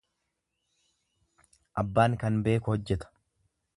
Abbaan 1.83 2.17
waan 2.25 2.41
beeku 2.49 2.77
hojjeta. 2.77 3.13